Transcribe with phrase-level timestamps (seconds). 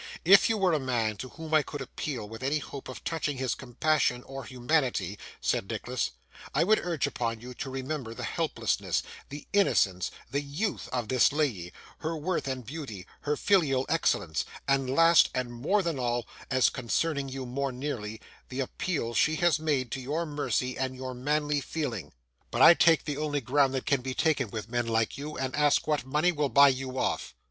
[0.25, 3.37] 'If you were a man to whom I could appeal with any hope of touching
[3.37, 6.09] his compassion or humanity,' said Nicholas,
[6.55, 11.31] 'I would urge upon you to remember the helplessness, the innocence, the youth, of this
[11.31, 16.71] lady; her worth and beauty, her filial excellence, and last, and more than all, as
[16.71, 21.61] concerning you more nearly, the appeal she has made to your mercy and your manly
[21.61, 22.11] feeling.
[22.49, 25.55] But, I take the only ground that can be taken with men like you, and
[25.55, 27.35] ask what money will buy you off.